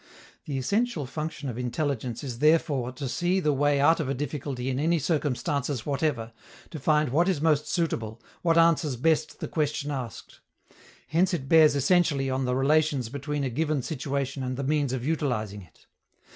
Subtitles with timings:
[0.45, 4.67] The essential function of intelligence is therefore to see the way out of a difficulty
[4.67, 6.33] in any circumstances whatever,
[6.71, 10.39] to find what is most suitable, what answers best the question asked.
[11.09, 15.05] Hence it bears essentially on the relations between a given situation and the means of
[15.05, 15.85] utilizing it.